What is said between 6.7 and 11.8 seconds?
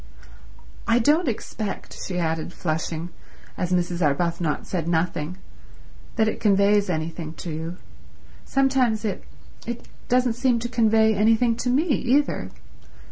anything to you. Sometimes it—it doesn't seem to convey anything to